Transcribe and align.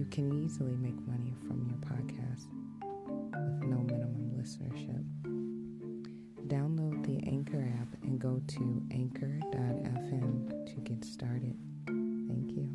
You 0.00 0.06
can 0.06 0.32
easily 0.42 0.76
make 0.76 0.98
money 1.06 1.34
from 1.46 1.68
your 1.68 1.76
podcast 1.76 2.46
with 2.80 3.68
no 3.68 3.76
minimum 3.80 4.32
listenership. 4.34 5.04
Download 6.48 7.04
the 7.04 7.22
Anchor 7.28 7.68
app 7.78 8.02
and 8.02 8.18
go 8.18 8.40
to 8.46 8.82
anchor.fm 8.90 10.48
to 10.68 10.80
get 10.80 11.04
started. 11.04 11.54
Thank 11.86 12.52
you. 12.52 12.66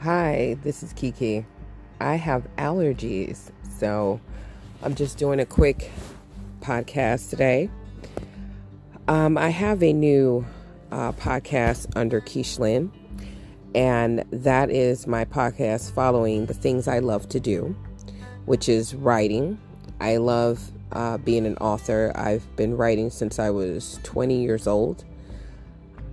Hi, 0.00 0.58
this 0.62 0.82
is 0.82 0.92
Kiki. 0.92 1.46
I 2.02 2.16
have 2.16 2.46
allergies, 2.58 3.50
so 3.78 4.20
I'm 4.82 4.94
just 4.94 5.16
doing 5.16 5.40
a 5.40 5.46
quick 5.46 5.90
podcast 6.66 7.30
today. 7.30 7.70
Um, 9.06 9.38
I 9.38 9.50
have 9.50 9.84
a 9.84 9.92
new 9.92 10.44
uh, 10.90 11.12
podcast 11.12 11.86
under 11.94 12.20
Keishlin, 12.20 12.90
and 13.76 14.24
that 14.32 14.68
is 14.70 15.06
my 15.06 15.24
podcast 15.24 15.92
following 15.92 16.46
the 16.46 16.54
things 16.54 16.88
I 16.88 16.98
love 16.98 17.28
to 17.28 17.38
do, 17.38 17.76
which 18.46 18.68
is 18.68 18.96
writing. 18.96 19.60
I 20.00 20.16
love 20.16 20.72
uh, 20.90 21.18
being 21.18 21.46
an 21.46 21.56
author. 21.58 22.10
I've 22.16 22.44
been 22.56 22.76
writing 22.76 23.10
since 23.10 23.38
I 23.38 23.50
was 23.50 24.00
20 24.02 24.42
years 24.42 24.66
old. 24.66 25.04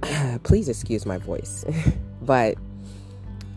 Please 0.43 0.69
excuse 0.69 1.03
my 1.03 1.17
voice, 1.17 1.65
but 2.21 2.59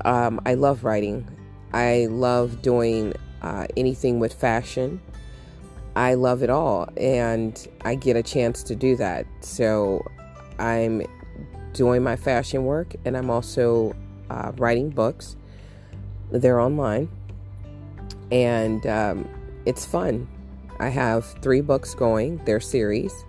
um, 0.07 0.41
I 0.47 0.55
love 0.55 0.83
writing. 0.83 1.29
I 1.75 2.07
love 2.07 2.63
doing 2.63 3.13
uh, 3.43 3.67
anything 3.77 4.19
with 4.19 4.33
fashion. 4.33 5.03
I 5.97 6.13
love 6.13 6.43
it 6.43 6.51
all, 6.51 6.89
and 6.99 7.67
I 7.83 7.95
get 7.95 8.17
a 8.17 8.23
chance 8.23 8.63
to 8.65 8.77
do 8.77 8.97
that. 8.97 9.27
So 9.41 10.05
I'm 10.59 11.03
doing 11.73 12.03
my 12.03 12.17
fashion 12.17 12.67
work, 12.67 12.95
and 13.07 13.17
I'm 13.17 13.31
also 13.31 13.97
uh, 14.29 14.53
writing 14.59 14.91
books. 14.91 15.37
They're 16.31 16.61
online, 16.61 17.09
and 18.31 18.87
um, 18.87 19.29
it's 19.65 19.87
fun. 19.87 20.29
I 20.79 20.91
have 20.91 21.25
three 21.41 21.63
books 21.63 21.95
going, 21.95 22.43
they're 22.45 22.61
series, 22.61 23.25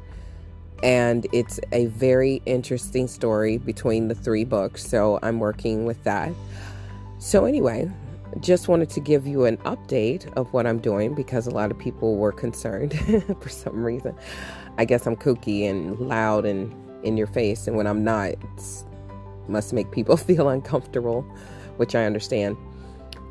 and 0.84 1.26
it's 1.32 1.62
a 1.72 1.86
very 1.86 2.42
interesting 2.46 3.08
story 3.08 3.58
between 3.58 4.10
the 4.10 4.16
three 4.16 4.44
books. 4.44 4.86
So 4.86 5.20
I'm 5.24 5.40
working 5.40 5.86
with 5.86 6.04
that. 6.04 6.34
So, 7.20 7.46
anyway, 7.46 7.90
just 8.42 8.68
wanted 8.68 8.90
to 8.92 9.00
give 9.00 9.28
you 9.28 9.46
an 9.46 9.58
update 9.58 10.32
of 10.34 10.52
what 10.54 10.68
I'm 10.68 10.80
doing 10.80 11.14
because 11.16 11.48
a 11.48 11.52
lot 11.52 11.72
of 11.72 11.78
people 11.78 12.18
were 12.18 12.32
concerned 12.32 12.94
for 13.42 13.50
some 13.50 13.84
reason. 13.84 14.16
I 14.78 14.86
guess 14.86 15.06
I'm 15.06 15.16
kooky 15.16 15.70
and 15.70 16.00
loud 16.00 16.46
and 16.46 16.74
in 17.04 17.18
your 17.18 17.28
face, 17.28 17.68
and 17.68 17.78
when 17.78 17.88
I'm 17.88 18.04
not, 18.04 18.30
it 18.30 18.84
must 19.48 19.74
make 19.74 19.92
people 19.92 20.18
feel 20.18 20.50
uncomfortable, 20.50 21.22
which 21.78 21.96
I 21.96 22.06
understand. 22.06 22.58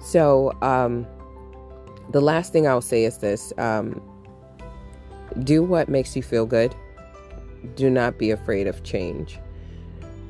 So, 0.00 0.52
um, 0.62 1.06
the 2.10 2.20
last 2.20 2.52
thing 2.52 2.66
I'll 2.68 2.80
say 2.80 3.04
is 3.04 3.18
this 3.18 3.52
um, 3.58 4.00
do 5.40 5.62
what 5.62 5.88
makes 5.88 6.14
you 6.14 6.22
feel 6.22 6.46
good, 6.46 6.74
do 7.74 7.90
not 7.90 8.18
be 8.18 8.30
afraid 8.30 8.66
of 8.66 8.82
change. 8.84 9.38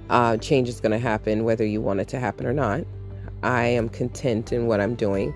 Uh, 0.08 0.36
change 0.36 0.68
is 0.68 0.80
going 0.80 0.92
to 0.92 0.98
happen 0.98 1.44
whether 1.44 1.64
you 1.64 1.80
want 1.80 2.00
it 2.00 2.08
to 2.08 2.18
happen 2.18 2.46
or 2.46 2.52
not. 2.52 2.84
I 3.42 3.64
am 3.66 3.88
content 3.88 4.52
in 4.52 4.66
what 4.66 4.80
I'm 4.80 4.94
doing. 4.94 5.34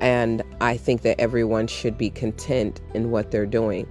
And 0.00 0.42
I 0.60 0.76
think 0.76 1.02
that 1.02 1.20
everyone 1.20 1.66
should 1.66 1.98
be 1.98 2.10
content 2.10 2.80
in 2.94 3.10
what 3.10 3.30
they're 3.30 3.46
doing. 3.46 3.86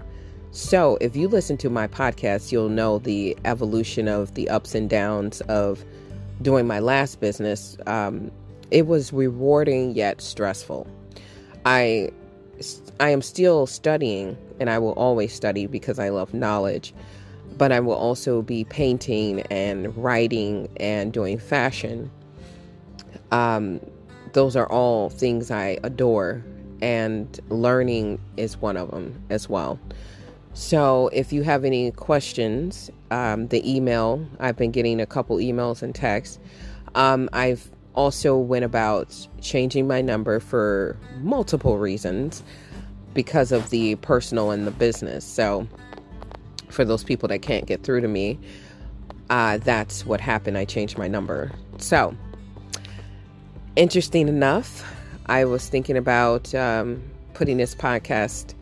So, 0.52 0.98
if 1.02 1.16
you 1.16 1.28
listen 1.28 1.58
to 1.58 1.70
my 1.70 1.88
podcast, 1.88 2.52
you'll 2.52 2.70
know 2.70 3.00
the 3.00 3.38
evolution 3.46 4.08
of 4.08 4.34
the 4.34 4.50
ups 4.50 4.74
and 4.74 4.90
downs 4.90 5.42
of 5.42 5.84
doing 6.42 6.66
my 6.66 6.80
last 6.80 7.20
business. 7.20 7.78
Um, 7.86 8.32
it 8.72 8.88
was 8.88 9.12
rewarding 9.12 9.94
yet 9.94 10.22
stressful. 10.22 10.88
I, 11.66 12.12
I 13.00 13.10
am 13.10 13.22
still 13.22 13.68
studying, 13.68 14.38
and 14.60 14.70
I 14.70 14.80
will 14.80 14.94
always 14.94 15.34
study 15.34 15.68
because 15.68 16.00
I 16.00 16.10
love 16.10 16.34
knowledge. 16.34 16.94
But 17.58 17.72
I 17.72 17.80
will 17.82 17.96
also 17.96 18.42
be 18.42 18.64
painting 18.64 19.42
and 19.52 19.96
writing 19.98 20.70
and 20.78 21.12
doing 21.12 21.40
fashion 21.40 22.10
um, 23.32 23.80
those 24.34 24.56
are 24.56 24.68
all 24.68 25.10
things 25.10 25.52
I 25.52 25.78
adore, 25.84 26.44
and 26.82 27.40
learning 27.50 28.20
is 28.38 28.58
one 28.58 28.78
of 28.78 28.92
them 28.92 29.22
as 29.30 29.50
well. 29.50 29.80
So, 30.54 31.10
if 31.14 31.32
you 31.32 31.44
have 31.44 31.66
any 31.66 31.92
questions, 31.92 32.90
um, 33.12 33.48
the 33.50 33.62
email 33.70 34.26
I've 34.40 34.58
been 34.58 34.72
getting 34.72 35.00
a 35.00 35.06
couple 35.06 35.38
emails 35.38 35.84
and 35.84 35.94
texts. 35.94 36.40
Um, 36.96 37.30
I've 37.32 37.70
also 37.94 38.38
went 38.38 38.66
about 38.66 39.28
changing 39.42 39.88
my 39.88 40.02
number 40.02 40.40
for 40.40 40.98
multiple 41.20 41.78
reasons 41.78 42.44
because 43.14 43.52
of 43.52 43.70
the 43.70 43.96
personal 43.96 44.52
and 44.52 44.66
the 44.66 44.72
business. 44.72 45.26
So, 45.26 45.68
for 46.70 46.84
those 46.84 47.04
people 47.04 47.30
that 47.30 47.40
can't 47.40 47.66
get 47.66 47.84
through 47.84 48.02
to 48.02 48.08
me, 48.08 48.40
uh, 49.30 49.58
that's 49.58 50.06
what 50.06 50.22
happened. 50.22 50.58
I 50.58 50.66
changed 50.66 50.98
my 50.98 51.08
number. 51.08 51.52
So, 51.78 52.16
interesting 53.78 54.28
enough, 54.28 54.84
I 55.28 55.46
was 55.46 55.70
thinking 55.70 55.98
about 55.98 56.54
um, 56.56 57.02
putting 57.36 57.58
this 57.58 57.76
podcast 57.76 58.56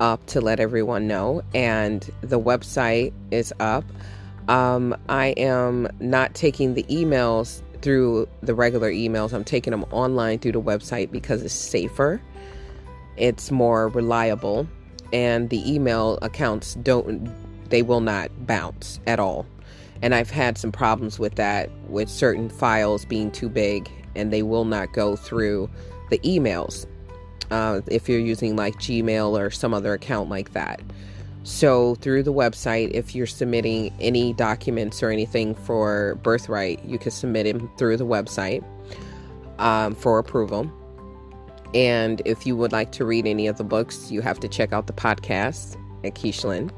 up 0.00 0.26
to 0.26 0.40
let 0.40 0.58
everyone 0.58 1.06
know, 1.06 1.42
and 1.54 2.10
the 2.22 2.40
website 2.40 3.12
is 3.30 3.54
up. 3.60 3.84
Um, 4.48 4.96
I 5.08 5.28
am 5.36 5.86
not 6.00 6.34
taking 6.34 6.74
the 6.74 6.82
emails 6.84 7.62
through 7.82 8.28
the 8.42 8.54
regular 8.54 8.90
emails, 8.90 9.32
I'm 9.32 9.44
taking 9.44 9.70
them 9.70 9.84
online 9.92 10.40
through 10.40 10.52
the 10.52 10.60
website 10.60 11.10
because 11.12 11.42
it's 11.42 11.54
safer, 11.54 12.20
it's 13.16 13.50
more 13.52 13.88
reliable, 13.88 14.66
and 15.12 15.50
the 15.50 15.72
email 15.72 16.18
accounts 16.22 16.74
don't, 16.74 17.30
they 17.70 17.82
will 17.82 18.00
not 18.00 18.30
bounce 18.46 18.98
at 19.06 19.20
all. 19.20 19.46
And 20.00 20.16
I've 20.16 20.30
had 20.30 20.58
some 20.58 20.72
problems 20.72 21.20
with 21.20 21.36
that, 21.36 21.70
with 21.88 22.08
certain 22.08 22.50
files 22.50 23.04
being 23.04 23.30
too 23.30 23.48
big 23.48 23.88
and 24.14 24.32
they 24.32 24.42
will 24.42 24.64
not 24.64 24.92
go 24.92 25.16
through 25.16 25.68
the 26.10 26.18
emails 26.20 26.86
uh, 27.50 27.80
if 27.88 28.08
you're 28.08 28.18
using 28.18 28.56
like 28.56 28.74
Gmail 28.76 29.38
or 29.38 29.50
some 29.50 29.74
other 29.74 29.92
account 29.92 30.28
like 30.28 30.52
that. 30.52 30.80
So, 31.44 31.96
through 31.96 32.22
the 32.22 32.32
website, 32.32 32.92
if 32.92 33.16
you're 33.16 33.26
submitting 33.26 33.92
any 33.98 34.32
documents 34.32 35.02
or 35.02 35.10
anything 35.10 35.56
for 35.56 36.16
Birthright, 36.22 36.84
you 36.84 36.98
can 36.98 37.10
submit 37.10 37.46
them 37.46 37.68
through 37.76 37.96
the 37.96 38.06
website 38.06 38.64
um, 39.58 39.96
for 39.96 40.20
approval. 40.20 40.70
And 41.74 42.22
if 42.24 42.46
you 42.46 42.56
would 42.56 42.70
like 42.70 42.92
to 42.92 43.04
read 43.04 43.26
any 43.26 43.48
of 43.48 43.56
the 43.56 43.64
books, 43.64 44.10
you 44.10 44.20
have 44.20 44.38
to 44.40 44.48
check 44.48 44.72
out 44.72 44.86
the 44.86 44.92
podcast 44.92 45.76
at 46.04 46.14
Keishlin. 46.14 46.70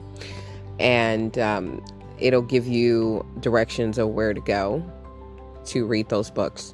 And 0.79 1.39
um, 1.39 1.85
it'll 2.19 2.43
give 2.43 2.67
you 2.67 3.25
directions 3.41 3.99
of 3.99 4.11
where 4.11 4.33
to 4.33 4.41
go 4.41 4.83
to 5.67 5.85
read 5.85 6.09
those 6.09 6.31
books. 6.31 6.73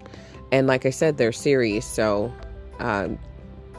And 0.52 0.67
like 0.67 0.85
I 0.87 0.91
said, 0.91 1.17
they're 1.17 1.32
series, 1.32 1.85
so 1.85 2.32
um, 2.81 3.19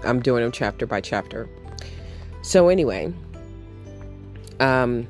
I'm 0.03 0.21
doing 0.21 0.43
them 0.43 0.51
chapter 0.51 0.85
by 0.85 1.01
chapter. 1.01 1.49
So, 2.43 2.69
anyway, 2.69 3.13
um, 4.59 5.07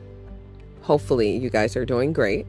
hopefully, 0.82 1.38
you 1.38 1.50
guys 1.50 1.76
are 1.76 1.86
doing 1.86 2.14
great. 2.14 2.46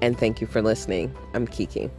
And 0.00 0.18
thank 0.18 0.40
you 0.40 0.46
for 0.46 0.62
listening. 0.62 1.14
I'm 1.34 1.46
Kiki. 1.46 1.90